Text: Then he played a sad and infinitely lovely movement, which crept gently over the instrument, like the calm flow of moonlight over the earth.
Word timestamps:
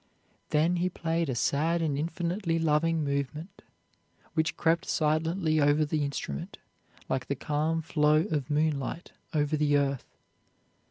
Then 0.49 0.77
he 0.77 0.89
played 0.89 1.29
a 1.29 1.35
sad 1.35 1.79
and 1.79 1.95
infinitely 1.95 2.57
lovely 2.57 2.91
movement, 2.93 3.61
which 4.33 4.57
crept 4.57 4.89
gently 4.89 5.61
over 5.61 5.85
the 5.85 6.03
instrument, 6.03 6.57
like 7.07 7.27
the 7.27 7.35
calm 7.35 7.83
flow 7.83 8.23
of 8.31 8.49
moonlight 8.49 9.11
over 9.31 9.55
the 9.55 9.77
earth. 9.77 10.17